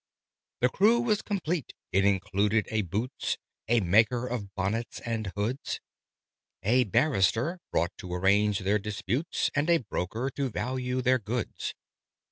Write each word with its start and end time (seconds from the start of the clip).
The 0.61 0.69
crew 0.69 0.99
was 0.99 1.21
complete: 1.21 1.73
it 1.91 2.03
included 2.05 2.67
a 2.71 2.81
Boots 2.81 3.37
A 3.67 3.81
maker 3.81 4.25
of 4.25 4.55
Bonnets 4.55 4.99
and 5.01 5.31
Hoods 5.35 5.79
A 6.63 6.85
Barrister, 6.85 7.59
brought 7.71 7.95
to 7.99 8.11
arrange 8.11 8.57
their 8.61 8.79
disputes 8.79 9.51
And 9.53 9.69
a 9.69 9.77
Broker, 9.77 10.31
to 10.31 10.49
value 10.49 11.03
their 11.03 11.19
goods. 11.19 11.75